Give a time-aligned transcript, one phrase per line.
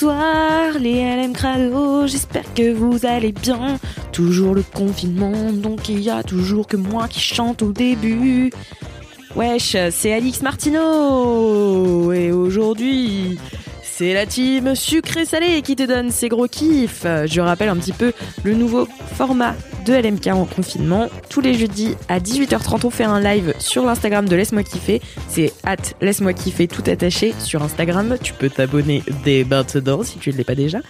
[0.00, 3.80] Bonsoir les LM Crado, j'espère que vous allez bien.
[4.12, 8.52] Toujours le confinement, donc il y a toujours que moi qui chante au début.
[9.34, 13.40] Wesh, c'est Alix Martineau et aujourd'hui
[13.82, 17.04] c'est la team sucré salé qui te donne ses gros kiffs.
[17.26, 18.12] Je rappelle un petit peu
[18.44, 18.86] le nouveau
[19.16, 19.56] format
[19.88, 21.08] de LMK en confinement.
[21.30, 25.00] Tous les jeudis à 18h30, on fait un live sur l'Instagram de Laisse-moi kiffer.
[25.28, 28.18] C'est at Laisse-moi kiffer tout attaché sur Instagram.
[28.22, 30.80] Tu peux t'abonner dès maintenant si tu ne l'es pas déjà.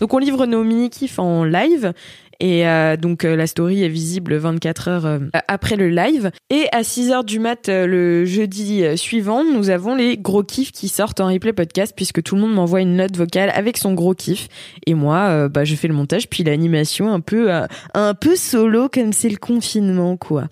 [0.00, 1.92] Donc on livre nos mini-kifs en live
[2.40, 6.30] et euh, donc euh, la story est visible 24 heures euh, après le live.
[6.50, 10.88] Et à 6 heures du mat le jeudi suivant, nous avons les gros kiffs qui
[10.88, 14.14] sortent en replay podcast puisque tout le monde m'envoie une note vocale avec son gros
[14.14, 14.48] kiff.
[14.86, 17.50] Et moi, bah, je fais le montage puis l'animation un peu
[17.94, 20.48] un peu solo comme c'est le confinement quoi.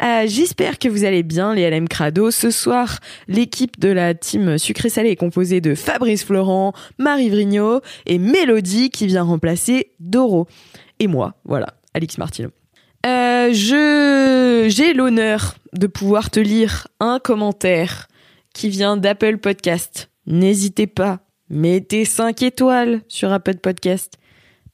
[0.00, 2.30] J'espère que vous allez bien les LM Crado.
[2.30, 2.98] Ce soir,
[3.28, 8.90] l'équipe de la team sucré salé est composée de Fabrice Florent, Marie Vrigno et Mélodie
[8.90, 10.46] qui vient remplacer Doro
[10.98, 12.50] et moi, voilà, Alix Martino.
[13.04, 18.08] Euh, je j'ai l'honneur de pouvoir te lire un commentaire
[18.52, 20.10] qui vient d'Apple Podcast.
[20.26, 24.14] N'hésitez pas, mettez 5 étoiles sur Apple Podcast.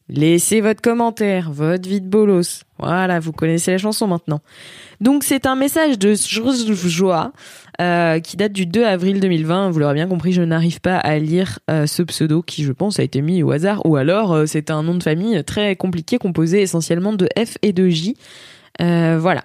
[0.08, 2.64] Laissez votre commentaire, votre vie de bolos.
[2.82, 4.40] Voilà, vous connaissez la chanson maintenant.
[5.00, 7.32] Donc c'est un message de joie
[7.80, 9.70] euh, qui date du 2 avril 2020.
[9.70, 12.98] Vous l'aurez bien compris, je n'arrive pas à lire euh, ce pseudo qui, je pense,
[13.00, 13.86] a été mis au hasard.
[13.86, 17.72] Ou alors euh, c'est un nom de famille très compliqué composé essentiellement de F et
[17.72, 18.16] de J.
[18.78, 19.42] voilà.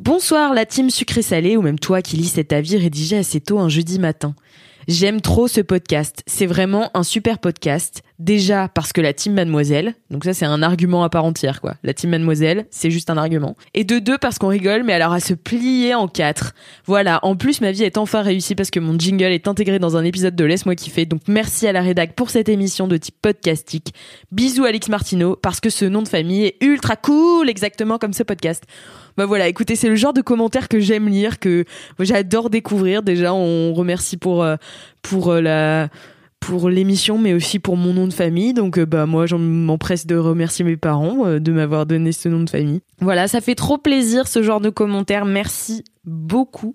[0.00, 3.68] Bonsoir la team sucré-salé ou même toi qui lis cet avis rédigé assez tôt un
[3.68, 4.34] jeudi matin.
[4.88, 6.22] J'aime trop ce podcast.
[6.26, 8.02] C'est vraiment un super podcast.
[8.20, 11.74] Déjà parce que la team Mademoiselle, donc ça c'est un argument à part entière quoi.
[11.82, 13.56] La team Mademoiselle, c'est juste un argument.
[13.74, 16.54] Et de deux parce qu'on rigole, mais alors à se plier en quatre.
[16.86, 17.18] Voilà.
[17.24, 20.04] En plus, ma vie est enfin réussie parce que mon jingle est intégré dans un
[20.04, 21.06] épisode de Laisse-moi kiffer.
[21.06, 23.92] Donc merci à la rédac pour cette émission de type podcastique.
[24.30, 28.22] Bisous Alex Martineau parce que ce nom de famille est ultra cool, exactement comme ce
[28.22, 28.62] podcast.
[29.16, 31.64] Bah voilà, écoutez, c'est le genre de commentaires que j'aime lire, que
[31.98, 33.02] j'adore découvrir.
[33.02, 34.56] Déjà, on remercie pour euh,
[35.02, 35.88] pour euh, la
[36.46, 38.54] pour l'émission, mais aussi pour mon nom de famille.
[38.54, 42.42] Donc, euh, bah moi, j'en m'empresse de remercier mes parents de m'avoir donné ce nom
[42.42, 42.80] de famille.
[43.00, 45.24] Voilà, ça fait trop plaisir ce genre de commentaires.
[45.24, 46.74] Merci beaucoup.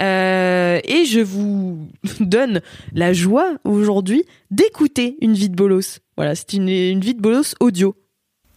[0.00, 1.88] Euh, et je vous
[2.20, 2.60] donne
[2.92, 6.00] la joie aujourd'hui d'écouter une vie de bolos.
[6.16, 7.94] Voilà, c'est une, une vie de bolos audio.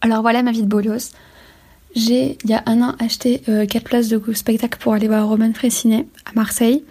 [0.00, 1.12] Alors voilà ma vie de bolos.
[1.94, 5.26] J'ai, il y a un an, acheté euh, 4 places de spectacle pour aller voir
[5.26, 6.84] Roman Fressinet à Marseille.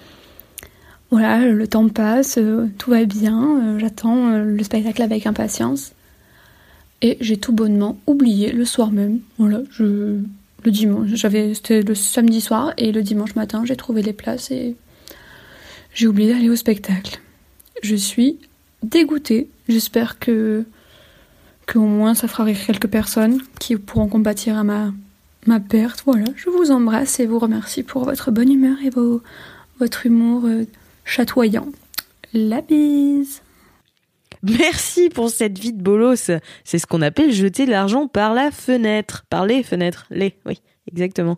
[1.09, 5.94] Voilà, le temps passe, euh, tout va bien, euh, j'attends euh, le spectacle avec impatience.
[7.01, 9.19] Et j'ai tout bonnement oublié le soir même.
[9.38, 10.19] Voilà, je,
[10.63, 14.51] le dimanche, j'avais, c'était le samedi soir et le dimanche matin, j'ai trouvé les places
[14.51, 14.75] et
[15.94, 17.22] j'ai oublié d'aller au spectacle.
[17.84, 18.38] Je suis
[18.84, 19.50] dégoûtée.
[19.69, 20.66] J'espère que
[21.67, 24.94] qu'au moins ça fera rire quelques personnes qui pourront compatir à ma,
[25.46, 26.03] ma perte.
[26.06, 29.22] Voilà, je vous embrasse et vous remercie pour votre bonne humeur et vos,
[29.79, 30.46] votre humour
[31.07, 31.68] chatoyant.
[32.34, 33.41] La bise
[34.44, 36.31] Merci pour cette vie de bolos.
[36.63, 39.25] C'est ce qu'on appelle jeter de l'argent par la fenêtre.
[39.29, 40.06] Par les fenêtres.
[40.12, 41.38] Les, oui, exactement.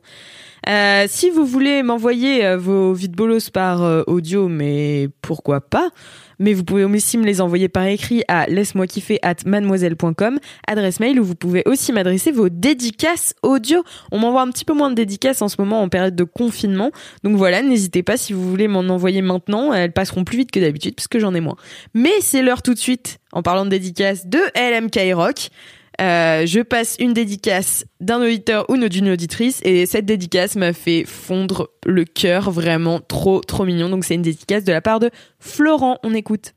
[0.68, 5.92] Euh, si vous voulez m'envoyer euh, vos vides bolos par euh, audio, mais pourquoi pas
[6.40, 11.00] mais vous pouvez aussi me les envoyer par écrit à laisse-moi kiffer at mademoiselle.com, adresse
[11.00, 13.84] mail où vous pouvez aussi m'adresser vos dédicaces audio.
[14.12, 16.92] On m'envoie un petit peu moins de dédicaces en ce moment en période de confinement.
[17.24, 19.74] Donc voilà, n'hésitez pas si vous voulez m'en envoyer maintenant.
[19.74, 21.58] Elles passeront plus vite que d'habitude puisque j'en ai moins.
[21.94, 25.50] Mais c'est l'heure tout de suite, en parlant de dédicaces, de LMK Rock.
[26.00, 31.04] Euh, je passe une dédicace d'un auditeur ou d'une auditrice et cette dédicace m'a fait
[31.06, 33.90] fondre le cœur vraiment trop trop mignon.
[33.90, 35.98] Donc c'est une dédicace de la part de Florent.
[36.04, 36.54] On écoute.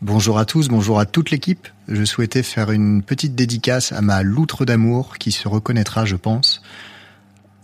[0.00, 1.66] Bonjour à tous, bonjour à toute l'équipe.
[1.88, 6.62] Je souhaitais faire une petite dédicace à ma loutre d'amour qui se reconnaîtra, je pense.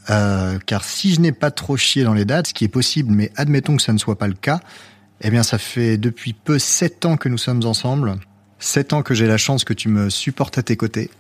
[0.09, 3.13] Euh, car si je n'ai pas trop chié dans les dates, ce qui est possible,
[3.13, 4.61] mais admettons que ça ne soit pas le cas,
[5.21, 8.17] eh bien ça fait depuis peu sept ans que nous sommes ensemble,
[8.59, 11.11] sept ans que j'ai la chance que tu me supportes à tes côtés,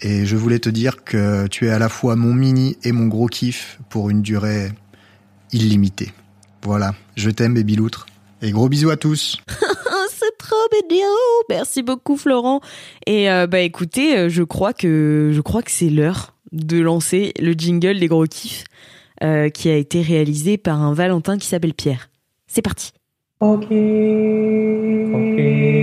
[0.00, 3.06] et je voulais te dire que tu es à la fois mon mini et mon
[3.06, 4.70] gros kiff pour une durée
[5.52, 6.12] illimitée.
[6.62, 8.06] Voilà, je t'aime baby loutre,
[8.42, 11.06] et gros bisous à tous C'est trop mignon
[11.48, 12.60] Merci beaucoup Florent
[13.06, 17.32] Et euh, bah écoutez, euh, je crois que je crois que c'est l'heure de lancer
[17.40, 18.64] le jingle des gros kiffs
[19.22, 22.10] euh, qui a été réalisé par un Valentin qui s'appelle Pierre.
[22.46, 22.92] C'est parti.
[23.40, 23.64] Ok.
[25.14, 25.77] Ok.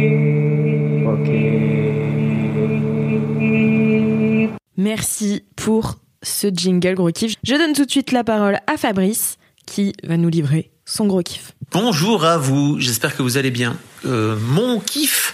[4.78, 7.36] Merci pour ce jingle gros kiff.
[7.44, 11.22] Je donne tout de suite la parole à Fabrice qui va nous livrer son gros
[11.22, 11.54] kiff.
[11.72, 13.78] Bonjour à vous, j'espère que vous allez bien.
[14.06, 15.34] Euh, mon kiff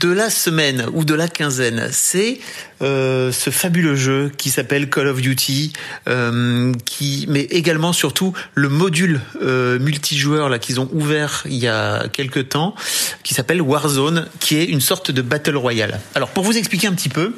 [0.00, 2.38] de la semaine ou de la quinzaine, c'est
[2.82, 5.72] euh, ce fabuleux jeu qui s'appelle Call of Duty,
[6.08, 12.08] euh, qui, mais également surtout le module multijoueur là qu'ils ont ouvert il y a
[12.08, 12.74] quelques temps,
[13.22, 16.00] qui s'appelle Warzone, qui est une sorte de battle royale.
[16.14, 17.32] Alors pour vous expliquer un petit peu.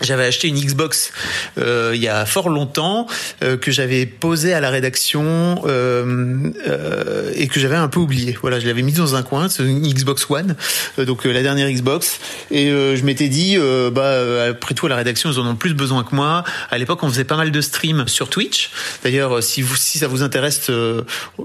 [0.00, 1.12] J'avais acheté une Xbox
[1.58, 3.06] euh, il y a fort longtemps
[3.44, 8.36] euh, que j'avais posée à la rédaction euh, euh, et que j'avais un peu oublié.
[8.42, 10.56] Voilà, je l'avais mise dans un coin, c'est une Xbox One,
[10.98, 12.18] euh, donc euh, la dernière Xbox.
[12.50, 13.56] Et je m'étais dit,
[13.92, 16.44] bah après tout à la rédaction ils en ont plus besoin que moi.
[16.70, 18.70] À l'époque on faisait pas mal de streams sur Twitch.
[19.04, 20.70] D'ailleurs si vous si ça vous intéresse,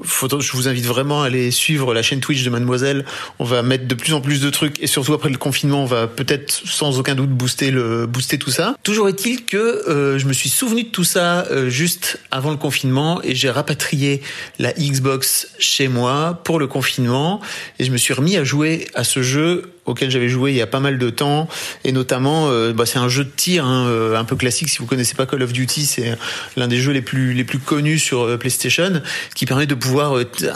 [0.03, 3.05] faut- je vous invite vraiment à aller suivre la chaîne Twitch de Mademoiselle.
[3.39, 5.85] On va mettre de plus en plus de trucs et surtout après le confinement on
[5.85, 8.75] va peut-être sans aucun doute booster le booster tout ça.
[8.83, 12.57] Toujours est-il que euh, je me suis souvenu de tout ça euh, juste avant le
[12.57, 14.21] confinement et j'ai rapatrié
[14.59, 17.41] la Xbox chez moi pour le confinement
[17.79, 20.61] et je me suis remis à jouer à ce jeu auquel j'avais joué il y
[20.61, 21.47] a pas mal de temps
[21.83, 24.79] et notamment euh, bah, c'est un jeu de tir hein, euh, un peu classique si
[24.79, 26.17] vous connaissez pas Call of Duty c'est
[26.55, 29.01] l'un des jeux les plus les plus connus sur euh, PlayStation
[29.33, 30.15] qui permet de pouvoir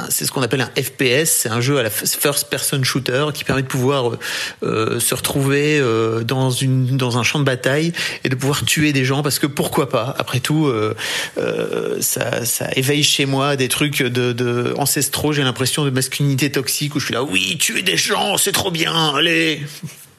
[0.09, 3.43] c'est ce qu'on appelle un FPS c'est un jeu à la first person shooter qui
[3.43, 4.17] permet de pouvoir
[4.61, 5.81] se retrouver
[6.25, 9.47] dans une dans un champ de bataille et de pouvoir tuer des gens parce que
[9.47, 10.15] pourquoi pas.
[10.18, 10.95] Après tout euh,
[11.38, 15.33] euh, ça éveille chez moi des trucs de, de ancestraux.
[15.33, 18.71] J'ai l'impression de masculinité toxique où je suis là oui tuer des gens c'est trop
[18.71, 19.62] bien allez!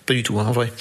[0.07, 0.73] Pas du tout hein, en vrai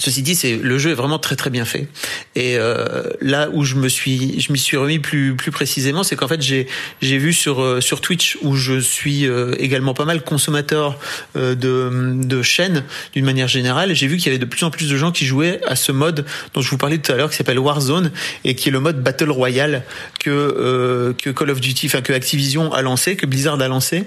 [0.00, 1.88] Ceci dit, c'est le jeu est vraiment très très bien fait.
[2.36, 6.14] Et euh, là où je me suis, je m'y suis remis plus plus précisément, c'est
[6.14, 6.68] qu'en fait j'ai
[7.02, 11.00] j'ai vu sur euh, sur Twitch où je suis euh, également pas mal consommateur
[11.36, 13.92] euh, de de chaînes d'une manière générale.
[13.94, 15.90] J'ai vu qu'il y avait de plus en plus de gens qui jouaient à ce
[15.90, 16.24] mode
[16.54, 18.12] dont je vous parlais tout à l'heure, qui s'appelle Warzone
[18.44, 19.82] et qui est le mode Battle Royale
[20.20, 24.04] que euh, que Call of Duty, enfin que Activision a lancé, que Blizzard a lancé.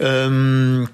[0.00, 0.86] Euh,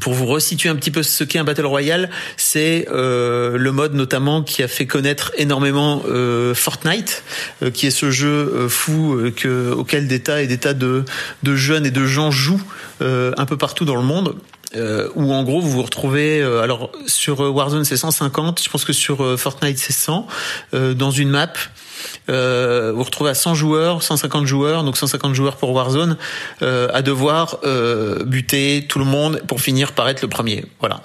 [0.00, 3.94] pour vous resituer un petit peu ce qu'est un battle royale, c'est euh, le mode
[3.94, 7.22] notamment qui a fait connaître énormément euh, Fortnite,
[7.62, 11.04] euh, qui est ce jeu fou que, auquel des tas et des tas de,
[11.42, 12.62] de jeunes et de gens jouent
[13.00, 14.36] un peu partout dans le monde.
[14.74, 18.70] Euh, où en gros vous vous retrouvez euh, alors sur euh, Warzone c'est 150 je
[18.70, 20.26] pense que sur euh, Fortnite c'est 100
[20.72, 21.52] euh, dans une map
[22.26, 26.16] vous vous retrouvez à 100 joueurs 150 joueurs donc 150 joueurs pour Warzone
[26.60, 27.58] à devoir
[28.24, 30.64] buter tout le monde pour finir par être le premier.
[30.80, 31.00] Voilà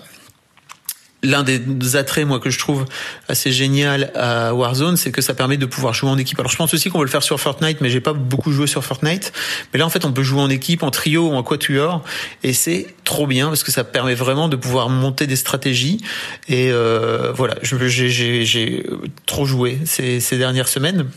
[1.23, 2.85] l'un des attraits moi que je trouve
[3.27, 6.39] assez génial à Warzone c'est que ça permet de pouvoir jouer en équipe.
[6.39, 8.67] Alors je pense aussi qu'on veut le faire sur Fortnite mais j'ai pas beaucoup joué
[8.67, 9.33] sur Fortnite.
[9.73, 12.03] Mais là en fait on peut jouer en équipe en trio ou en quatuor
[12.43, 16.01] et c'est trop bien parce que ça permet vraiment de pouvoir monter des stratégies.
[16.47, 18.86] Et euh, voilà j'ai
[19.25, 21.07] trop joué ces ces dernières semaines.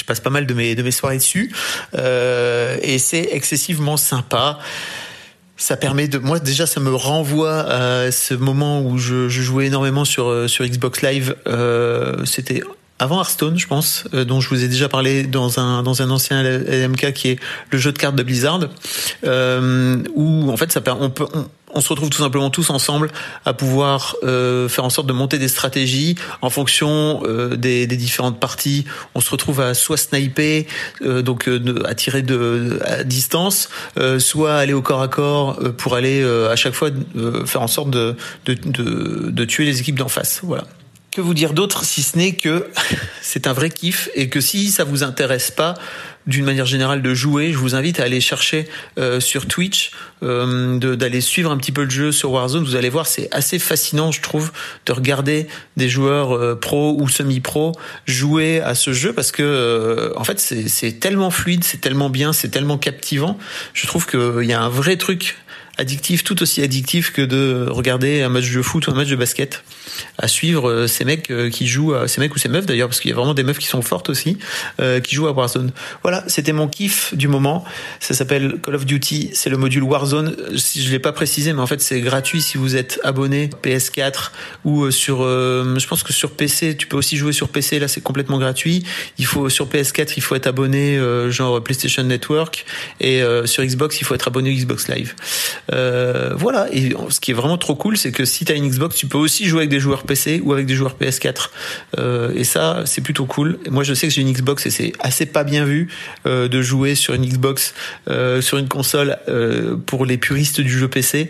[0.00, 1.52] Je passe pas mal de mes de mes soirées dessus.
[1.96, 4.58] Euh, et c'est excessivement sympa
[5.64, 9.66] ça permet de moi déjà ça me renvoie à ce moment où je, je jouais
[9.66, 11.36] énormément sur euh, sur Xbox Live.
[11.46, 12.62] Euh, c'était
[12.98, 16.10] avant Hearthstone, je pense, euh, dont je vous ai déjà parlé dans un dans un
[16.10, 17.38] ancien LMK qui est
[17.70, 18.60] le jeu de cartes de Blizzard,
[19.24, 23.10] euh, où en fait ça on peut on, on se retrouve tout simplement tous ensemble
[23.44, 27.96] à pouvoir euh, faire en sorte de monter des stratégies en fonction euh, des, des
[27.96, 28.84] différentes parties.
[29.14, 30.66] On se retrouve à soit sniper,
[31.02, 35.58] euh, donc euh, à tirer de à distance, euh, soit aller au corps à corps
[35.60, 36.90] euh, pour aller à chaque fois
[37.46, 38.16] faire en sorte de,
[38.46, 40.40] de, de, de tuer les équipes d'en face.
[40.42, 40.64] Voilà.
[41.10, 42.66] Que vous dire d'autre si ce n'est que
[43.22, 45.74] c'est un vrai kiff et que si ça vous intéresse pas
[46.26, 48.66] d'une manière générale de jouer, je vous invite à aller chercher
[48.98, 49.90] euh, sur Twitch,
[50.22, 52.64] euh, d'aller suivre un petit peu le jeu sur Warzone.
[52.64, 54.52] Vous allez voir, c'est assez fascinant, je trouve,
[54.86, 57.72] de regarder des joueurs euh, pro ou semi-pro
[58.06, 62.32] jouer à ce jeu parce que euh, en fait c'est tellement fluide, c'est tellement bien,
[62.32, 63.38] c'est tellement captivant.
[63.74, 65.36] Je trouve qu'il y a un vrai truc
[65.76, 69.16] addictif, tout aussi addictif que de regarder un match de foot ou un match de
[69.16, 69.64] basket.
[70.18, 72.88] À suivre euh, ces mecs euh, qui jouent, à, ces mecs ou ces meufs d'ailleurs,
[72.88, 74.38] parce qu'il y a vraiment des meufs qui sont fortes aussi,
[74.80, 75.72] euh, qui jouent à Warzone.
[76.02, 77.64] Voilà, c'était mon kiff du moment.
[78.00, 80.36] Ça s'appelle Call of Duty, c'est le module Warzone.
[80.56, 84.30] Si je l'ai pas précisé, mais en fait c'est gratuit si vous êtes abonné PS4
[84.64, 87.78] ou sur, je pense que sur PC, tu peux aussi jouer sur PC.
[87.78, 88.84] Là, c'est complètement gratuit.
[89.18, 90.98] Il faut sur PS4, il faut être abonné
[91.30, 92.64] genre PlayStation Network
[93.00, 95.14] et sur Xbox, il faut être abonné Xbox Live.
[95.72, 96.68] Euh, voilà.
[96.72, 99.06] Et ce qui est vraiment trop cool, c'est que si tu as une Xbox, tu
[99.06, 101.50] peux aussi jouer avec des joueurs PC ou avec des joueurs PS4.
[101.98, 103.58] Euh, et ça, c'est plutôt cool.
[103.70, 105.88] moi, je sais que j'ai une Xbox et c'est assez pas bien vu
[106.26, 107.74] euh, de jouer sur une Xbox,
[108.08, 111.28] euh, sur une console euh, pour les puristes du jeu PC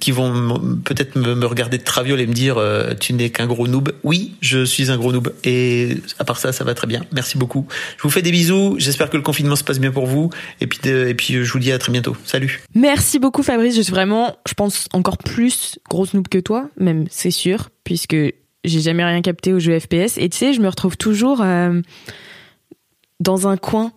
[0.00, 3.66] qui vont peut-être me, regarder de traviole et me dire euh, tu n'es qu'un gros
[3.66, 3.92] noob.
[4.04, 5.32] Oui, je suis un gros noob.
[5.44, 7.04] Et à part ça, ça va très bien.
[7.12, 7.66] Merci beaucoup.
[7.98, 8.76] Je vous fais des bisous.
[8.78, 10.30] J'espère que le confinement se passe bien pour vous.
[10.60, 12.16] Et puis, et puis je vous dis à très bientôt.
[12.24, 12.62] Salut.
[12.74, 13.76] Merci beaucoup Fabrice.
[13.76, 18.16] Je suis vraiment, je pense, encore plus grosse noob que toi, même, c'est sûr, puisque
[18.64, 20.18] j'ai jamais rien capté au jeu FPS.
[20.18, 21.80] Et tu sais, je me retrouve toujours euh,
[23.20, 23.92] dans un coin.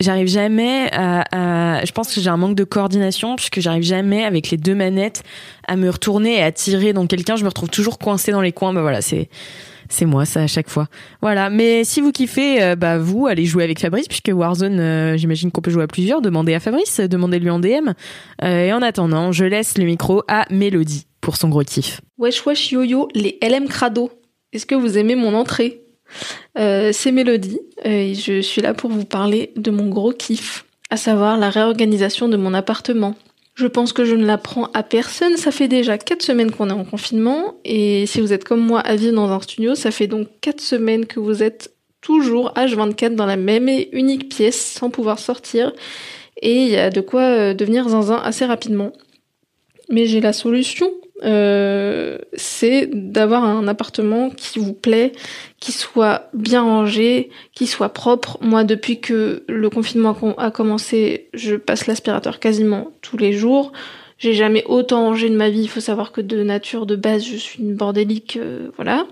[0.00, 4.50] J'arrive jamais à, Je pense que j'ai un manque de coordination, puisque j'arrive jamais avec
[4.50, 5.24] les deux manettes
[5.66, 7.36] à me retourner et à tirer dans quelqu'un.
[7.36, 8.72] Je me retrouve toujours coincé dans les coins.
[8.72, 9.28] Bah voilà, c'est
[10.02, 10.86] moi ça à chaque fois.
[11.20, 15.16] Voilà, mais si vous kiffez, euh, bah vous allez jouer avec Fabrice puisque Warzone, euh,
[15.16, 16.20] j'imagine qu'on peut jouer à plusieurs.
[16.20, 17.90] Demandez à Fabrice, demandez-lui en DM.
[18.42, 22.00] Et en attendant, je laisse le micro à Mélodie son gros kiff.
[22.18, 24.10] Wesh wesh yo-yo, les LM Crado.
[24.52, 25.82] Est-ce que vous aimez mon entrée
[26.56, 31.38] C'est Mélodie et je suis là pour vous parler de mon gros kiff, à savoir
[31.38, 33.14] la réorganisation de mon appartement.
[33.56, 35.36] Je pense que je ne l'apprends à personne.
[35.36, 37.54] Ça fait déjà 4 semaines qu'on est en confinement.
[37.64, 40.60] Et si vous êtes comme moi à vivre dans un studio, ça fait donc 4
[40.60, 45.72] semaines que vous êtes toujours H24 dans la même et unique pièce sans pouvoir sortir.
[46.42, 48.92] Et il y a de quoi devenir zinzin assez rapidement.
[49.88, 50.90] Mais j'ai la solution
[51.24, 55.12] euh, c'est d'avoir un appartement qui vous plaît,
[55.60, 58.38] qui soit bien rangé, qui soit propre.
[58.42, 63.72] Moi, depuis que le confinement a commencé, je passe l'aspirateur quasiment tous les jours.
[64.18, 65.62] J'ai jamais autant rangé de ma vie.
[65.62, 69.06] Il faut savoir que de nature, de base, je suis une bordélique, euh, voilà.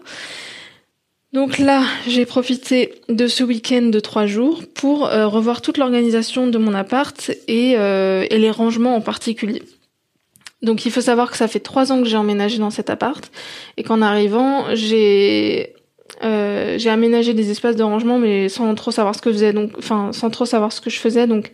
[1.32, 6.46] Donc là, j'ai profité de ce week-end de trois jours pour euh, revoir toute l'organisation
[6.46, 9.62] de mon appart et, et les rangements en particulier.
[10.62, 13.30] Donc il faut savoir que ça fait trois ans que j'ai emménagé dans cet appart
[13.76, 15.74] et qu'en arrivant, j'ai
[16.22, 19.52] euh, j'ai aménagé des espaces de rangement mais sans trop savoir ce que je faisais
[19.52, 21.26] donc enfin sans trop savoir ce que je faisais.
[21.26, 21.50] Donc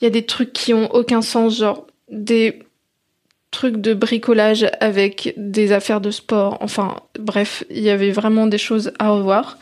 [0.00, 2.58] il y a des trucs qui ont aucun sens genre des
[3.50, 6.58] trucs de bricolage avec des affaires de sport.
[6.60, 9.56] Enfin bref il y avait vraiment des choses à revoir.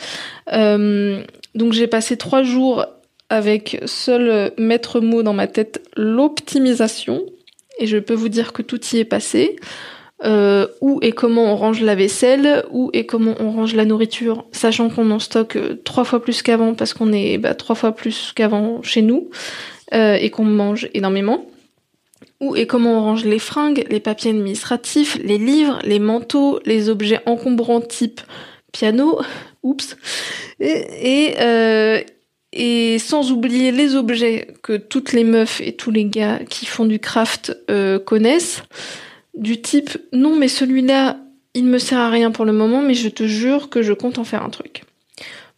[0.52, 1.22] Euh,
[1.54, 2.86] donc j'ai passé trois jours
[3.28, 7.22] avec seul maître mot dans ma tête l'optimisation
[7.80, 9.56] et je peux vous dire que tout y est passé.
[10.22, 14.44] Euh, où et comment on range la vaisselle, où et comment on range la nourriture,
[14.52, 17.92] sachant qu'on en stocke euh, trois fois plus qu'avant parce qu'on est bah, trois fois
[17.92, 19.30] plus qu'avant chez nous
[19.94, 21.46] euh, et qu'on mange énormément.
[22.38, 26.90] Où et comment on range les fringues, les papiers administratifs, les livres, les manteaux, les
[26.90, 28.20] objets encombrants type
[28.72, 29.20] piano,
[29.62, 29.96] oups,
[30.60, 31.34] et,
[32.52, 36.84] et sans oublier les objets que toutes les meufs et tous les gars qui font
[36.84, 38.62] du craft euh, connaissent,
[39.34, 41.18] du type non mais celui-là
[41.54, 44.18] il me sert à rien pour le moment mais je te jure que je compte
[44.18, 44.82] en faire un truc.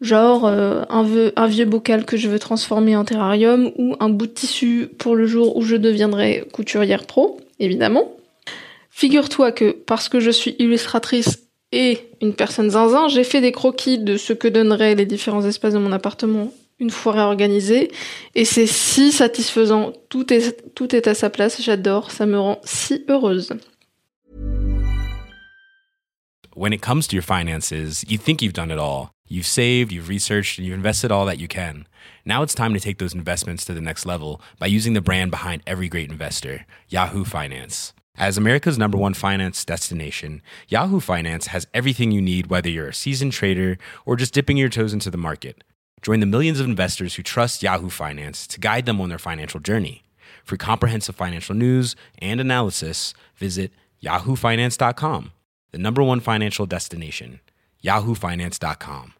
[0.03, 4.09] Genre euh, un, vieux, un vieux bocal que je veux transformer en terrarium ou un
[4.09, 8.13] bout de tissu pour le jour où je deviendrai couturière pro, évidemment.
[8.91, 13.99] Figure-toi que parce que je suis illustratrice et une personne zinzin, j'ai fait des croquis
[13.99, 17.89] de ce que donneraient les différents espaces de mon appartement une.
[18.35, 19.93] Et c'est si satisfaisant.
[20.09, 21.63] Tout est, tout est à sa place.
[21.63, 22.11] J'adore.
[22.11, 23.55] Ça me rend si heureuse.
[26.55, 29.11] When it comes to your finances, you think you've done it all.
[29.27, 31.87] You've saved, you've researched, and you've invested all that you can.
[32.27, 35.31] Now it's time to take those investments to the next level by using the brand
[35.31, 37.95] behind every great investor, Yahoo Finance.
[38.17, 42.95] As America's number one finance destination, Yahoo Finance has everything you need, whether you're a
[42.95, 45.65] seasoned trader or just dipping your toes into the market.
[46.03, 49.61] Join the millions of investors who trust Yahoo Finance to guide them on their financial
[49.61, 50.03] journey.
[50.45, 53.71] For comprehensive financial news and analysis, visit
[54.03, 55.31] yahoofinance.com,
[55.71, 57.39] the number one financial destination,
[57.85, 59.15] yahoofinance.com.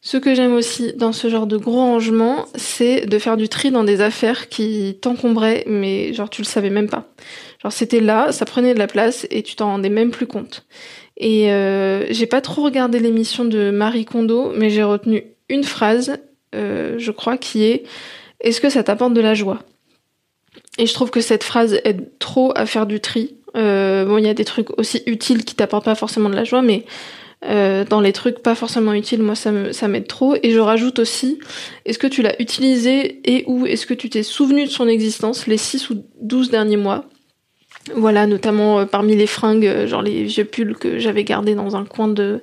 [0.00, 3.72] Ce que j'aime aussi dans ce genre de gros rangement, c'est de faire du tri
[3.72, 7.12] dans des affaires qui t'encombraient, mais genre tu le savais même pas.
[7.60, 10.64] Genre c'était là, ça prenait de la place et tu t'en rendais même plus compte.
[11.18, 16.16] Et euh, j'ai pas trop regardé l'émission de Marie Kondo, mais j'ai retenu une phrase,
[16.54, 17.82] euh, je crois, qui est
[18.40, 19.58] Est-ce que ça t'apporte de la joie?
[20.78, 23.34] Et je trouve que cette phrase aide trop à faire du tri.
[23.56, 26.44] Euh, bon, il y a des trucs aussi utiles qui t'apportent pas forcément de la
[26.44, 26.84] joie, mais
[27.42, 30.34] dans les trucs pas forcément utiles, moi ça ça m'aide trop.
[30.42, 31.38] Et je rajoute aussi,
[31.84, 35.46] est-ce que tu l'as utilisé et où est-ce que tu t'es souvenu de son existence
[35.46, 37.08] les 6 ou 12 derniers mois?
[37.94, 41.76] Voilà, notamment euh, parmi les fringues, euh, genre les vieux pulls que j'avais gardés dans
[41.76, 42.42] un coin de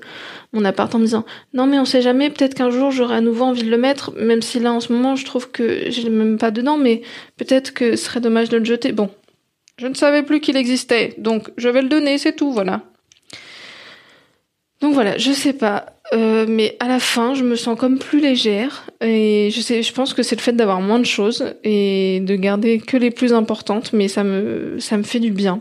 [0.53, 3.21] mon appart en me disant non mais on sait jamais, peut-être qu'un jour j'aurai à
[3.21, 6.09] nouveau envie de le mettre, même si là en ce moment je trouve que j'ai
[6.09, 7.01] même pas dedans, mais
[7.37, 8.91] peut-être que ce serait dommage de le jeter.
[8.91, 9.09] Bon,
[9.77, 12.81] je ne savais plus qu'il existait, donc je vais le donner, c'est tout, voilà.
[14.85, 15.87] Donc voilà, je sais pas.
[16.13, 19.91] Euh, mais à la fin, je me sens comme plus légère et je sais, je
[19.91, 23.33] pense que c'est le fait d'avoir moins de choses et de garder que les plus
[23.33, 25.59] importantes, mais ça me, ça me fait du bien.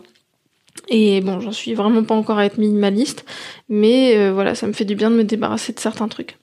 [0.91, 3.25] Et bon, j'en suis vraiment pas encore à être minimaliste,
[3.71, 6.37] mais euh, voilà, ça me fait du bien de me débarrasser de certains trucs.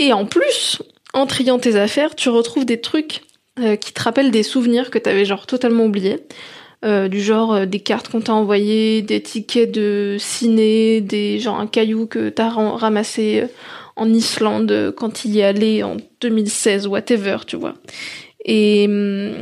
[0.00, 0.82] Et en plus,
[1.14, 3.20] en triant tes affaires, tu retrouves des trucs
[3.60, 6.18] euh, qui te rappellent des souvenirs que t'avais genre totalement oubliés.
[6.82, 11.60] Euh, du genre euh, des cartes qu'on t'a envoyées, des tickets de ciné, des genre
[11.60, 13.46] un caillou que t'as ramassé euh,
[13.96, 17.74] en Islande quand il y allait en 2016, whatever, tu vois.
[18.46, 19.34] Et hum,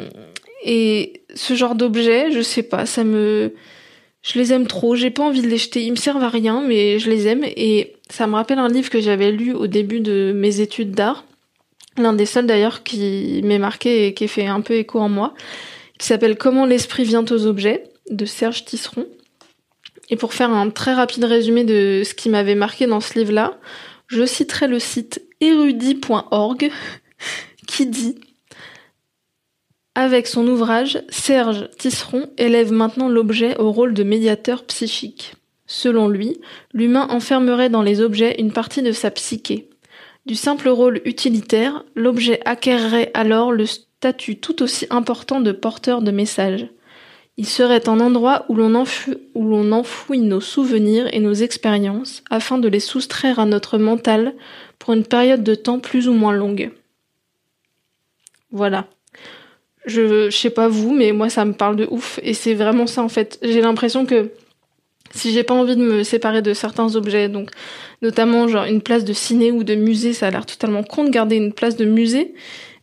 [0.64, 3.54] et ce genre d'objets, je sais pas, ça me
[4.23, 6.61] je les aime trop, j'ai pas envie de les jeter, ils me servent à rien
[6.66, 10.00] mais je les aime et ça me rappelle un livre que j'avais lu au début
[10.00, 11.25] de mes études d'art.
[11.97, 15.35] L'un des seuls d'ailleurs qui m'est marqué et qui fait un peu écho en moi
[15.99, 19.07] qui s'appelle Comment l'esprit vient aux objets de Serge Tisseron.
[20.11, 23.59] Et pour faire un très rapide résumé de ce qui m'avait marqué dans ce livre-là,
[24.07, 26.71] je citerai le site érudit.org
[27.67, 28.17] qui dit
[29.95, 35.35] avec son ouvrage, Serge Tisseron élève maintenant l'objet au rôle de médiateur psychique.
[35.67, 36.40] Selon lui,
[36.73, 39.69] l'humain enfermerait dans les objets une partie de sa psyché.
[40.25, 43.64] Du simple rôle utilitaire, l'objet acquerrait alors le
[43.99, 46.69] statut tout aussi important de porteur de messages.
[47.37, 48.75] Il serait un endroit où l'on
[49.73, 54.35] enfouit nos souvenirs et nos expériences afin de les soustraire à notre mental
[54.78, 56.71] pour une période de temps plus ou moins longue.
[58.52, 58.87] Voilà.
[59.85, 62.87] Je, je sais pas vous, mais moi ça me parle de ouf et c'est vraiment
[62.87, 63.40] ça en fait.
[63.42, 64.31] J'ai l'impression que
[65.11, 67.51] si j'ai pas envie de me séparer de certains objets, donc
[68.01, 71.11] notamment genre une place de ciné ou de musée, ça a l'air totalement con de
[71.11, 72.35] garder une place de musée,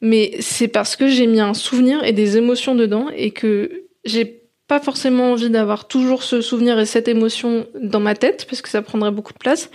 [0.02, 4.42] mais c'est parce que j'ai mis un souvenir et des émotions dedans et que j'ai
[4.68, 8.70] pas forcément envie d'avoir toujours ce souvenir et cette émotion dans ma tête parce que
[8.70, 9.70] ça prendrait beaucoup de place,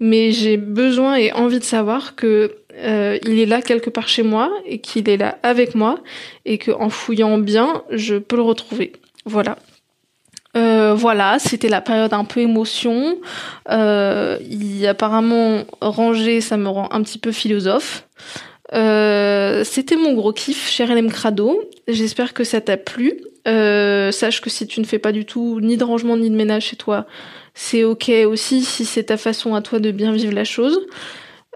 [0.00, 4.22] mais j'ai besoin et envie de savoir que euh, il est là quelque part chez
[4.22, 5.98] moi et qu'il est là avec moi
[6.44, 8.92] et que en fouillant bien, je peux le retrouver.
[9.24, 9.56] Voilà.
[10.56, 13.18] Euh, voilà, c'était la période un peu émotion.
[13.70, 18.06] Euh, il, apparemment, ranger, ça me rend un petit peu philosophe.
[18.72, 21.68] Euh, c'était mon gros kiff, cher LM Crado.
[21.86, 23.20] J'espère que ça t'a plu.
[23.46, 26.34] Euh, sache que si tu ne fais pas du tout ni de rangement ni de
[26.34, 27.06] ménage chez toi,
[27.52, 30.80] c'est ok aussi si c'est ta façon à toi de bien vivre la chose.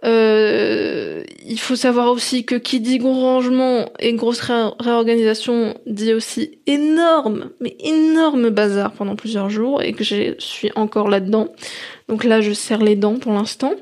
[0.04, 6.58] Euh, il faut savoir aussi que qui dit gros rangement et grosse réorganisation dit aussi
[6.66, 11.48] énorme, mais énorme bazar pendant plusieurs jours et que je suis encore là-dedans.
[12.08, 13.72] Donc là, je serre les dents pour l'instant.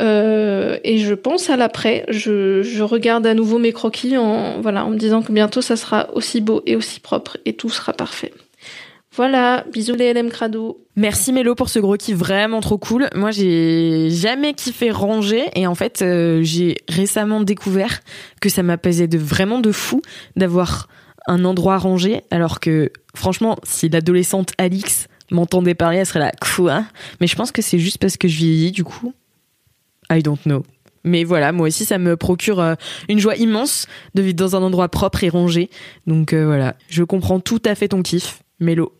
[0.00, 2.04] Euh, et je pense à l'après.
[2.08, 5.76] Je, je, regarde à nouveau mes croquis en, voilà, en me disant que bientôt ça
[5.76, 8.32] sera aussi beau et aussi propre et tout sera parfait.
[9.14, 10.86] Voilà, bisous les LM Crado.
[10.96, 13.10] Merci Mélo pour ce gros vraiment trop cool.
[13.14, 18.00] Moi j'ai jamais kiffé ranger et en fait euh, j'ai récemment découvert
[18.40, 20.00] que ça m'apaisait de vraiment de fou
[20.36, 20.88] d'avoir
[21.26, 26.84] un endroit rangé alors que franchement si l'adolescente Alix m'entendait parler elle serait là quoi?
[27.20, 29.12] Mais je pense que c'est juste parce que je vieillis du coup
[30.10, 30.62] I don't know.
[31.04, 32.74] Mais voilà, moi aussi, ça me procure euh,
[33.08, 35.68] une joie immense de vivre dans un endroit propre et rangé.
[36.06, 38.92] Donc euh, voilà, je comprends tout à fait ton kiff, Mélo.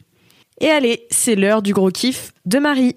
[0.61, 2.95] Et allez, c'est l'heure du gros kiff de Marie.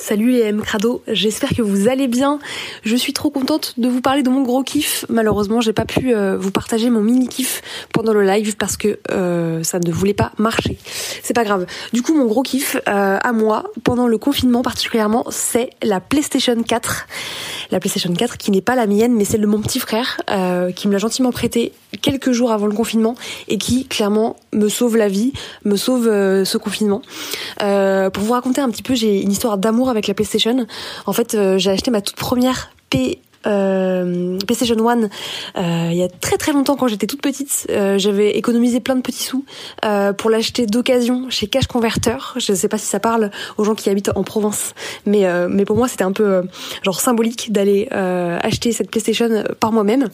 [0.00, 2.38] Salut les M Crado, j'espère que vous allez bien.
[2.84, 5.04] Je suis trop contente de vous parler de mon gros kiff.
[5.08, 9.00] Malheureusement, j'ai pas pu euh, vous partager mon mini kiff pendant le live parce que
[9.10, 10.78] euh, ça ne voulait pas marcher.
[11.22, 11.66] C'est pas grave.
[11.92, 16.62] Du coup, mon gros kiff euh, à moi pendant le confinement particulièrement, c'est la PlayStation
[16.62, 17.06] 4.
[17.72, 20.20] La PlayStation 4 qui n'est pas la mienne, mais celle de mon petit frère
[20.76, 23.14] qui me l'a gentiment prêtée quelques jours avant le confinement
[23.48, 25.32] et qui clairement me sauve la vie,
[25.64, 27.02] me sauve ce confinement.
[27.58, 30.66] pour vous raconter un petit peu, j'ai une histoire d'amour avec la PlayStation.
[31.06, 32.70] En fait, euh, j'ai acheté ma toute première
[33.46, 35.08] euh, PlayStation One
[35.56, 37.66] euh, il y a très très longtemps quand j'étais toute petite.
[37.70, 39.44] Euh, j'avais économisé plein de petits sous
[40.16, 42.16] pour l'acheter d'occasion chez Cash Converter.
[42.36, 44.74] Je ne sais pas si ça parle aux gens qui habitent en Provence,
[45.06, 46.42] mais mais pour moi c'était un peu
[46.82, 50.08] genre symbolique d'aller acheter cette PlayStation par moi-même.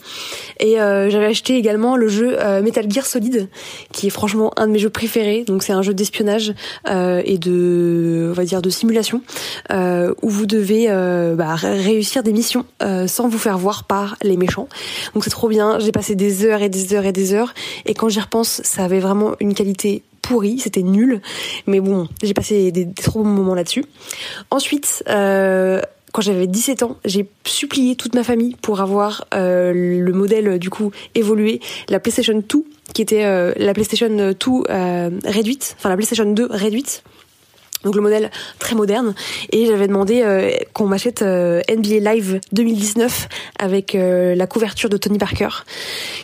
[0.59, 3.49] Et j'avais acheté également le jeu Metal Gear Solid,
[3.91, 5.43] qui est franchement un de mes jeux préférés.
[5.45, 6.53] Donc c'est un jeu d'espionnage
[6.87, 9.21] et de on va dire de simulation
[9.71, 10.87] où vous devez
[11.35, 12.65] bah, réussir des missions
[13.15, 14.67] sans vous faire voir par les méchants.
[15.13, 15.79] Donc c'est trop bien.
[15.79, 17.53] J'ai passé des heures et des heures et des heures.
[17.85, 21.21] Et quand j'y repense, ça avait vraiment une qualité pourrie, c'était nul.
[21.65, 23.85] Mais bon, j'ai passé des, trop bons moments là-dessus.
[24.51, 30.11] Ensuite, euh, quand j'avais 17 ans, j'ai supplié toute ma famille pour avoir euh, le
[30.11, 34.63] modèle du coup évolué, la PlayStation 2, qui était euh, la PlayStation 2
[35.25, 37.03] réduite, enfin la PlayStation 2 réduite
[37.85, 39.13] donc le modèle très moderne.
[39.51, 44.97] Et j'avais demandé euh, qu'on m'achète euh, NBA Live 2019 avec euh, la couverture de
[44.97, 45.49] Tony Parker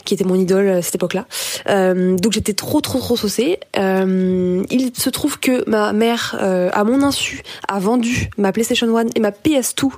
[0.03, 1.25] qui était mon idole à cette époque-là.
[1.67, 3.59] Donc j'étais trop trop trop saucée.
[3.75, 6.35] Il se trouve que ma mère
[6.73, 9.89] à mon insu a vendu ma PlayStation 1 et ma PS2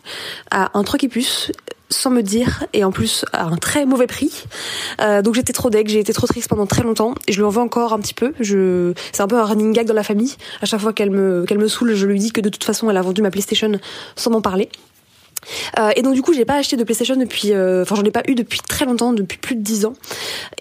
[0.52, 1.52] à un truc et plus
[1.90, 4.44] sans me dire et en plus à un très mauvais prix.
[5.02, 7.46] Euh, donc j'étais trop deg, j'ai été trop triste pendant très longtemps et je lui
[7.46, 8.34] en veux encore un petit peu.
[8.40, 10.36] Je c'est un peu un running gag dans la famille.
[10.62, 12.90] À chaque fois qu'elle me qu'elle me saoule, je lui dis que de toute façon
[12.90, 13.72] elle a vendu ma PlayStation
[14.16, 14.70] sans m'en parler.
[15.80, 18.12] Euh, et donc du coup j'ai pas acheté de PlayStation depuis, euh, enfin j'en ai
[18.12, 19.94] pas eu depuis très longtemps, depuis plus de 10 ans,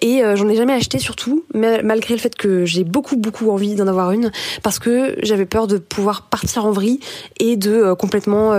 [0.01, 3.75] et euh, j'en ai jamais acheté surtout, malgré le fait que j'ai beaucoup beaucoup envie
[3.75, 6.99] d'en avoir une, parce que j'avais peur de pouvoir partir en vrille
[7.39, 8.53] et de complètement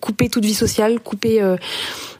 [0.00, 1.42] couper toute vie sociale, couper,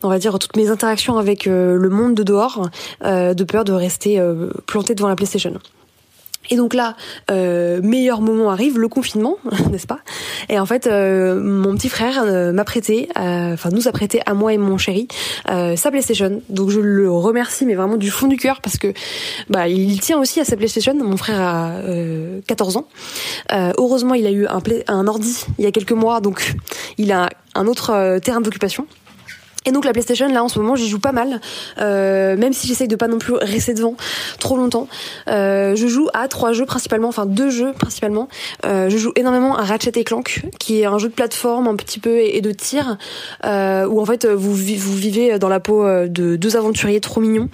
[0.03, 2.69] on va dire toutes mes interactions avec le monde de dehors,
[3.03, 4.21] de peur de rester
[4.67, 5.55] planté devant la PlayStation.
[6.50, 6.96] Et donc là,
[7.31, 9.37] euh, meilleur moment arrive, le confinement,
[9.70, 10.00] n'est-ce pas?
[10.48, 14.20] Et en fait, euh, mon petit frère euh, m'a prêté, euh, enfin nous a prêté
[14.26, 15.09] à moi et mon chéri
[15.46, 16.42] sa PlayStation.
[16.48, 18.92] Donc je le remercie, mais vraiment du fond du cœur, parce que
[19.48, 20.94] bah il tient aussi à sa PlayStation.
[20.94, 21.72] Mon frère a
[22.46, 22.88] 14 ans.
[23.50, 26.55] heureusement, il a eu un, un ordi il y a quelques mois, donc
[26.98, 28.87] il a un autre terrain d'occupation.
[29.64, 31.40] Et donc la PlayStation là en ce moment j'y joue pas mal,
[31.79, 33.96] euh, même si j'essaye de pas non plus rester devant
[34.38, 34.88] trop longtemps.
[35.29, 38.29] Euh, je joue à trois jeux principalement, enfin deux jeux principalement.
[38.66, 41.77] Euh, je joue énormément à Ratchet et Clank, qui est un jeu de plateforme un
[41.77, 42.96] petit peu et, de tir,
[43.44, 47.20] euh, où en fait vous, vous vivez dans la peau euh, de deux aventuriers trop
[47.20, 47.48] mignons,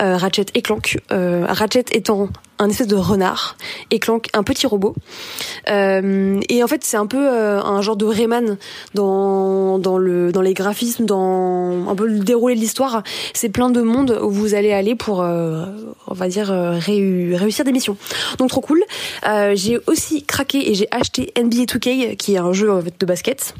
[0.00, 0.98] euh, Ratchet et Clank.
[1.10, 2.28] Ratchet étant
[2.68, 3.56] espèce de renard
[3.90, 4.94] et Clank un petit robot.
[5.68, 8.56] Euh, et en fait, c'est un peu euh, un genre de Rayman
[8.94, 13.02] dans les graphismes, dans un peu le déroulé de l'histoire.
[13.34, 15.66] C'est plein de mondes où vous allez aller pour, euh,
[16.06, 17.96] on va dire, réussir des missions.
[18.38, 18.82] Donc trop cool.
[19.54, 23.54] j'ai aussi craqué et j'ai acheté NBA 2K, qui est un jeu de basket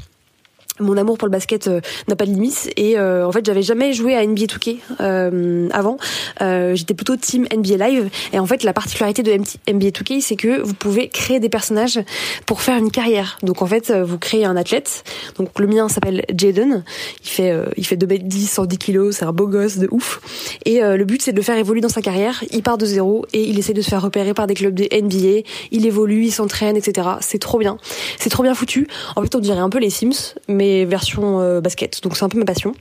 [0.79, 2.71] mon amour pour le basket euh, n'a pas de limite.
[2.77, 5.97] Et euh, en fait j'avais jamais joué à NBA 2K euh, avant.
[6.39, 8.09] J'étais plutôt team NBA Live.
[8.31, 11.99] Et en fait la particularité de NBA 2K c'est que vous pouvez créer des personnages
[12.45, 13.37] pour faire une carrière.
[13.43, 15.03] Donc en fait vous créez un athlète.
[15.37, 16.83] Donc le mien s'appelle Jaden.
[17.23, 19.15] Il fait il fait 2 m 10 110 kilos.
[19.17, 20.21] C'est un beau gosse de ouf.
[20.65, 22.43] Et le but c'est de le faire évoluer dans sa carrière.
[22.51, 24.83] Il part de zéro et il essaie de se faire repérer par des clubs de
[24.83, 27.77] NBA il évolue il s'entraîne etc c'est trop bien.
[28.17, 28.87] C'est trop bien foutu.
[29.15, 32.01] En fait on dirait un peu les Sims mais version euh, basket.
[32.03, 32.73] Donc c'est un peu ma passion.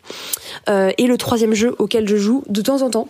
[0.68, 3.09] Euh, et le troisième jeu auquel je joue de temps en temps,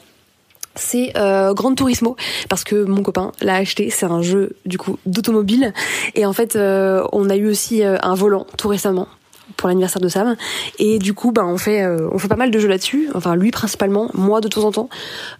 [0.74, 2.16] c'est euh, Gran Turismo
[2.48, 3.90] parce que mon copain l'a acheté.
[3.90, 5.72] C'est un jeu du coup d'automobile
[6.14, 9.08] et en fait on a eu aussi un volant tout récemment
[9.56, 10.36] pour l'anniversaire de Sam.
[10.78, 13.08] Et du coup bah on fait euh, on fait pas mal de jeux là-dessus.
[13.14, 14.88] Enfin lui principalement moi de temps en temps.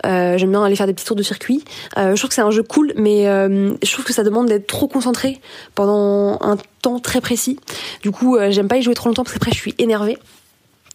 [0.07, 1.64] Euh, j'aime bien aller faire des petits tours de circuit.
[1.98, 4.66] Euh, je trouve que c'est un jeu cool mais je trouve que ça demande d'être
[4.66, 5.40] trop concentré
[5.75, 7.59] pendant un temps très précis.
[8.03, 10.18] Du coup j'aime pas y jouer trop longtemps parce qu'après je suis énervée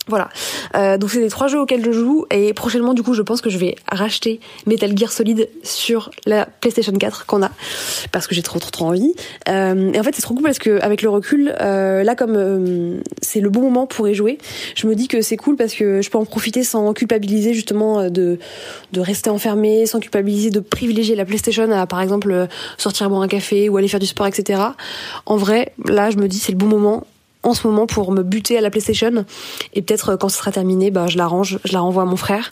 [0.08, 0.30] voilà.
[0.76, 3.42] Euh, donc c'est les trois jeux auxquels je joue et prochainement du coup je pense
[3.42, 7.52] que je vais racheter Metal Gear Solid sur la PlayStation 4 qu'on a
[8.12, 9.14] parce que j'ai trop trop trop envie.
[9.50, 12.36] Euh, et en fait c'est trop cool parce que avec le recul, euh, là comme
[12.36, 14.38] euh, c'est le bon moment pour y jouer,
[14.76, 18.00] je me dis que c'est cool parce que je peux en profiter sans culpabiliser justement
[18.00, 18.40] euh, de
[18.94, 23.22] de rester enfermé, sans culpabiliser de privilégier la PlayStation à par exemple euh, sortir boire
[23.22, 24.62] un café ou aller faire du sport etc.
[25.26, 27.06] En vrai là je me dis c'est le bon moment
[27.44, 29.26] en ce moment pour me buter à la PlayStation.
[29.74, 32.06] Et peut-être euh, quand ce sera terminé, bah, je la range, je la renvoie à
[32.06, 32.52] mon frère.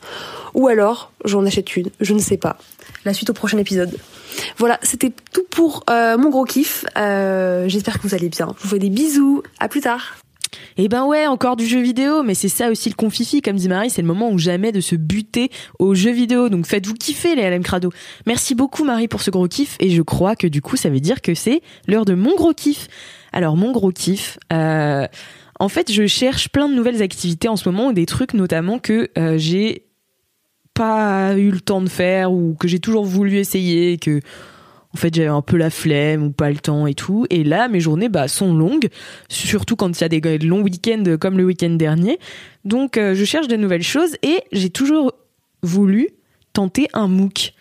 [0.54, 1.90] Ou alors, j'en achète une.
[2.00, 2.58] Je ne sais pas.
[3.04, 3.98] La suite au prochain épisode.
[4.58, 6.86] Voilà, c'était tout pour euh, mon gros kiff.
[6.98, 8.54] Euh, j'espère que vous allez bien.
[8.58, 9.44] Je vous fais des bisous.
[9.60, 10.16] À plus tard.
[10.78, 13.70] Eh ben ouais, encore du jeu vidéo, mais c'est ça aussi le confifi, comme dit
[13.70, 16.50] Marie, c'est le moment où jamais de se buter aux jeux vidéo.
[16.50, 17.92] Donc faites-vous kiffer les LM Crado.
[18.26, 21.00] Merci beaucoup Marie pour ce gros kiff, et je crois que du coup ça veut
[21.00, 22.88] dire que c'est l'heure de mon gros kiff.
[23.34, 25.08] Alors mon gros kiff, euh,
[25.60, 29.10] En fait, je cherche plein de nouvelles activités en ce moment, des trucs notamment que
[29.18, 29.86] euh, j'ai
[30.74, 34.20] pas eu le temps de faire ou que j'ai toujours voulu essayer, que
[34.96, 37.26] en fait j'avais un peu la flemme ou pas le temps et tout.
[37.30, 38.88] Et là, mes journées bah, sont longues,
[39.28, 42.18] surtout quand il y a des longs week-ends comme le week-end dernier.
[42.64, 45.14] Donc euh, je cherche de nouvelles choses et j'ai toujours
[45.64, 46.08] voulu
[46.54, 47.52] tenter un MOOC.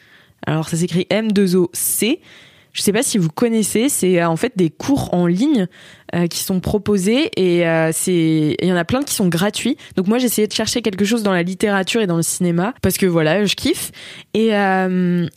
[0.47, 2.21] Alors ça s'écrit M2OC.
[2.73, 5.67] Je sais pas si vous connaissez, c'est euh, en fait des cours en ligne
[6.15, 9.77] euh, qui sont proposés et euh, c'est il y en a plein qui sont gratuits.
[9.97, 12.73] Donc moi j'ai essayé de chercher quelque chose dans la littérature et dans le cinéma
[12.83, 13.91] parce que voilà, je kiffe
[14.33, 14.53] et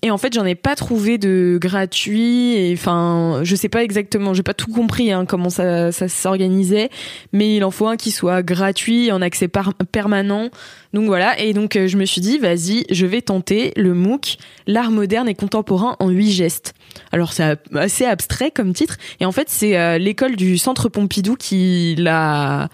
[0.03, 4.33] et en fait, j'en ai pas trouvé de gratuit et enfin, je sais pas exactement,
[4.33, 6.89] j'ai pas tout compris hein, comment ça ça s'organisait,
[7.33, 9.49] mais il en faut un qui soit gratuit en accès
[9.91, 10.49] permanent.
[10.93, 14.37] Donc voilà, et donc je me suis dit, vas-y, je vais tenter le MOOC,
[14.67, 16.73] l'art moderne et contemporain en huit gestes.
[17.11, 21.95] Alors c'est assez abstrait comme titre, et en fait c'est l'école du Centre Pompidou qui
[21.97, 22.67] l'a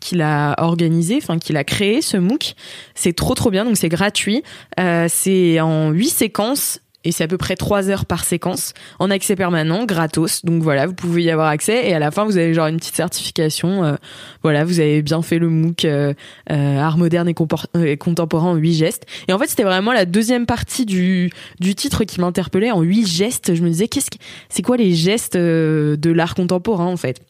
[0.00, 2.56] qui l'a organisé, enfin qui l'a créé ce MOOC.
[2.96, 4.42] C'est trop trop bien, donc c'est gratuit.
[4.80, 9.12] Euh, c'est en huit séquences et c'est à peu près 3 heures par séquence en
[9.12, 10.44] accès permanent, gratos.
[10.44, 12.78] Donc voilà, vous pouvez y avoir accès et à la fin vous avez genre une
[12.78, 13.84] petite certification.
[13.84, 13.94] Euh,
[14.42, 16.14] voilà, vous avez bien fait le MOOC euh,
[16.48, 19.06] art moderne et, contemporain en 8 gestes.
[19.28, 21.30] Et en fait, c'était vraiment la deuxième partie du
[21.60, 23.54] du titre qui m'interpellait en 8 gestes.
[23.54, 27.20] Je me disais qu'est-ce que c'est quoi les gestes de l'art contemporain en fait?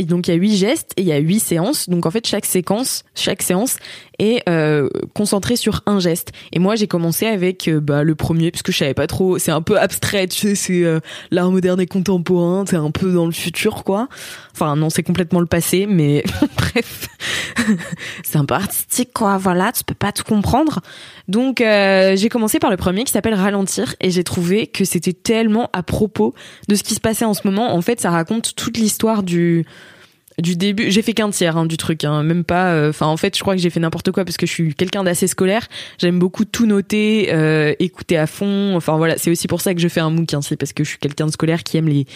[0.00, 1.88] Donc il y a huit gestes et il y a huit séances.
[1.88, 3.76] Donc en fait chaque séquence, chaque séance
[4.18, 6.32] est euh, concentrée sur un geste.
[6.52, 9.38] Et moi j'ai commencé avec euh, bah, le premier parce que je savais pas trop.
[9.38, 12.64] C'est un peu abstrait, tu sais, c'est euh, l'art moderne et contemporain.
[12.68, 14.08] C'est un peu dans le futur quoi.
[14.52, 16.24] Enfin non, c'est complètement le passé, mais
[16.56, 17.08] bref,
[18.24, 19.36] c'est un peu artistique quoi.
[19.38, 20.80] Voilà, tu peux pas tout comprendre.
[21.28, 25.12] Donc euh, j'ai commencé par le premier qui s'appelle Ralentir et j'ai trouvé que c'était
[25.12, 26.34] tellement à propos
[26.68, 27.74] de ce qui se passait en ce moment.
[27.74, 29.64] En fait, ça raconte toute l'histoire du
[30.40, 32.72] du début, j'ai fait qu'un tiers hein, du truc, hein, même pas.
[32.72, 34.74] euh, Enfin, en fait, je crois que j'ai fait n'importe quoi parce que je suis
[34.74, 35.68] quelqu'un d'assez scolaire.
[35.98, 38.74] J'aime beaucoup tout noter, euh, écouter à fond.
[38.76, 40.84] Enfin voilà, c'est aussi pour ça que je fais un MOOC, hein, c'est parce que
[40.84, 42.06] je suis quelqu'un de scolaire qui aime les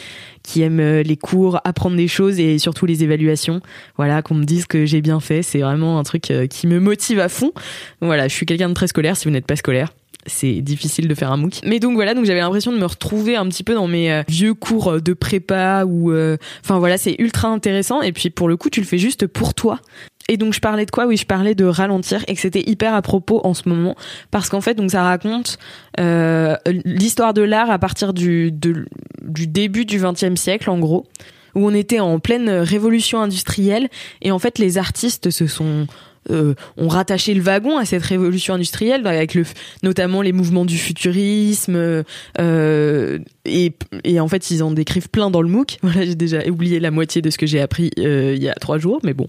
[0.43, 3.61] qui aime euh, les cours, apprendre des choses et surtout les évaluations.
[3.97, 7.21] Voilà, qu'on me dise que j'ai bien fait, c'est vraiment un truc qui me motive
[7.21, 7.53] à fond.
[8.01, 9.17] Voilà, je suis quelqu'un de très scolaire.
[9.17, 9.89] Si vous n'êtes pas scolaire,
[10.27, 11.61] c'est difficile de faire un MOOC.
[11.65, 14.23] Mais donc voilà, donc j'avais l'impression de me retrouver un petit peu dans mes euh,
[14.29, 18.57] vieux cours de prépa ou euh, enfin voilà, c'est ultra intéressant et puis pour le
[18.57, 19.81] coup, tu le fais juste pour toi.
[20.29, 21.07] Et donc je parlais de quoi?
[21.07, 23.95] Oui, je parlais de ralentir et que c'était hyper à propos en ce moment
[24.31, 25.59] parce qu'en fait donc ça raconte
[26.01, 31.07] euh, l'histoire de l'art à partir du du début du XXe siècle en gros
[31.55, 33.89] où on était en pleine révolution industrielle
[34.23, 35.87] et en fait les artistes se sont
[36.31, 39.45] euh, ont rattaché le wagon à cette révolution industrielle avec le
[39.83, 42.05] notamment les mouvements du futurisme
[42.39, 43.73] euh, et,
[44.05, 45.79] et en fait ils en décrivent plein dans le MOOC.
[45.95, 48.79] J'ai déjà oublié la moitié de ce que j'ai appris euh, il y a trois
[48.79, 49.29] jours mais bon.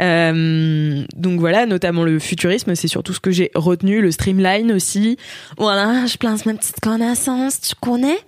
[0.00, 5.16] Euh, donc voilà notamment le futurisme c'est surtout ce que j'ai retenu le streamline aussi.
[5.58, 8.18] Voilà je place ma petite connaissance tu connais?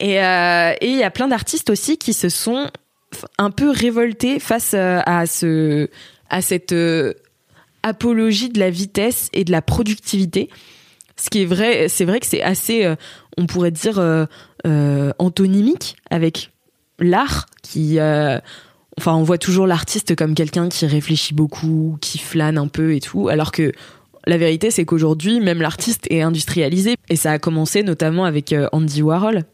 [0.00, 2.66] Et il y a plein d'artistes aussi qui se sont
[3.38, 5.88] un peu révoltés face à ce
[6.28, 6.74] à cette
[7.82, 10.48] apologie de la vitesse et de la productivité.
[11.16, 12.96] Ce qui est vrai, c'est vrai que c'est assez, euh,
[13.36, 14.26] on pourrait dire, euh,
[14.66, 16.50] euh, antonymique avec
[16.98, 22.68] l'art qui, enfin, on voit toujours l'artiste comme quelqu'un qui réfléchit beaucoup, qui flâne un
[22.68, 23.72] peu et tout, alors que
[24.26, 26.94] la vérité, c'est qu'aujourd'hui, même l'artiste est industrialisé.
[27.08, 29.44] Et ça a commencé notamment avec Andy Warhol.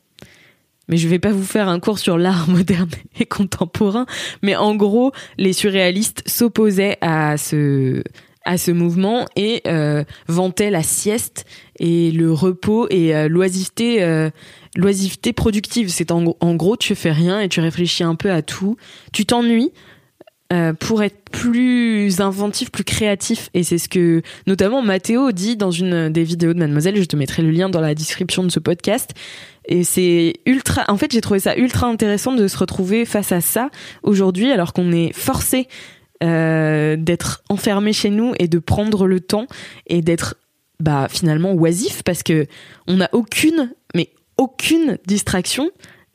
[0.89, 4.07] Mais je vais pas vous faire un cours sur l'art moderne et contemporain.
[4.43, 8.03] Mais en gros, les surréalistes s'opposaient à ce,
[8.49, 11.45] à ce mouvement et euh, vantaient la sieste
[11.79, 14.31] et le repos et euh, l'oisiveté euh,
[14.75, 18.41] l'oisiveté productive c'est en, en, gros tu fais rien et tu réfléchis un peu à
[18.41, 18.77] tout
[19.13, 19.71] tu t'ennuies
[20.51, 23.51] euh, pour être plus inventif, plus créatif.
[23.53, 26.97] Et c'est ce que notamment Mathéo dit dans une des vidéos de Mademoiselle.
[26.97, 29.11] Je te mettrai le lien dans la description de ce podcast.
[29.67, 30.85] Et c'est ultra.
[30.89, 33.71] En fait, j'ai trouvé ça ultra intéressant de se retrouver face à ça
[34.03, 35.69] aujourd'hui, alors qu'on est forcé
[36.25, 39.47] euh, d'être enfermé chez nous et de prendre le temps
[39.87, 40.35] et d'être
[40.81, 42.47] bah finalement oisif parce que
[42.87, 45.71] on n'a aucune mais aucune distraction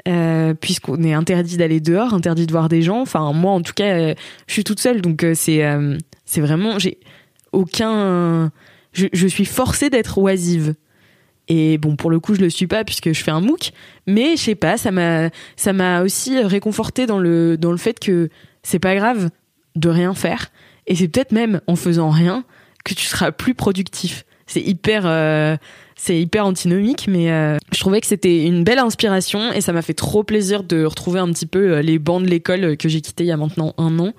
[0.05, 2.99] euh, puisqu'on est interdit d'aller dehors, interdit de voir des gens.
[2.99, 4.13] Enfin, moi, en tout cas, euh,
[4.47, 5.63] je suis toute seule, donc euh, c'est
[6.25, 6.99] c'est vraiment j'ai
[7.51, 8.51] aucun.
[8.91, 10.75] Je, suis forcée d'être oisive.
[11.47, 13.71] Et bon, pour le coup, je le suis pas puisque je fais un MOOC,
[14.05, 17.99] mais je sais pas, ça m'a ça m'a aussi réconforté dans le dans le fait
[17.99, 18.29] que
[18.61, 19.29] c'est pas grave
[19.75, 20.51] de rien faire,
[20.85, 22.43] et c'est peut-être même en faisant rien
[22.83, 24.25] que tu seras plus productif.
[24.47, 25.05] C'est hyper
[25.95, 29.81] c'est hyper antinomique, mais euh, je trouvais que c'était une belle inspiration et ça m'a
[29.81, 33.01] fait trop plaisir de retrouver un petit peu euh, les bancs de l'école que j'ai
[33.01, 34.13] quitté il y a maintenant un an.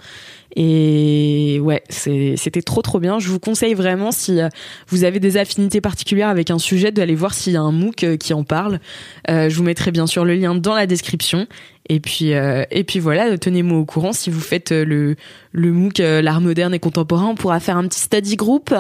[0.57, 3.19] Et ouais, c'était trop trop bien.
[3.19, 4.49] Je vous conseille vraiment si euh,
[4.87, 8.19] vous avez des affinités particulières avec un sujet d'aller voir s'il y a un MOOC
[8.19, 8.79] qui en parle.
[9.29, 11.49] je vous mettrai bien sûr le lien dans la description.
[11.89, 15.17] Et puis et puis voilà, tenez-moi au courant si vous faites le
[15.51, 17.27] le MOOC l'art moderne et contemporain.
[17.27, 18.73] On pourra faire un petit study group.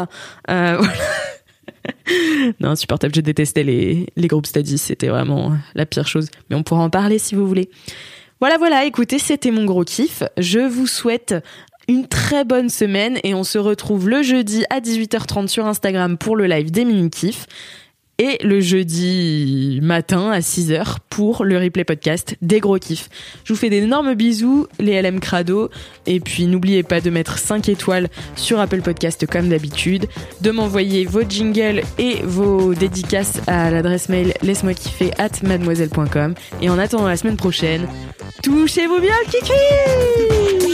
[2.60, 3.14] non, insupportable.
[3.14, 4.78] Je détestais les, groupes studies.
[4.78, 6.28] C'était vraiment la pire chose.
[6.50, 7.70] Mais on pourra en parler si vous voulez.
[8.40, 8.84] Voilà, voilà.
[8.84, 10.22] Écoutez, c'était mon gros kiff.
[10.38, 11.34] Je vous souhaite
[11.88, 16.36] une très bonne semaine et on se retrouve le jeudi à 18h30 sur Instagram pour
[16.36, 17.46] le live des mini kiffs
[18.18, 23.08] et le jeudi matin à 6h pour le replay podcast des gros kiffs.
[23.44, 25.70] Je vous fais d'énormes bisous, les LM Crado,
[26.06, 30.06] et puis n'oubliez pas de mettre 5 étoiles sur Apple Podcast comme d'habitude,
[30.40, 36.34] de m'envoyer vos jingles et vos dédicaces à l'adresse mail laisse-moi kiffer at mademoiselle.com.
[36.62, 37.86] Et en attendant la semaine prochaine,
[38.42, 40.73] touchez-vous bien kiki